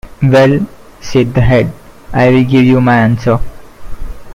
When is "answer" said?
2.97-3.37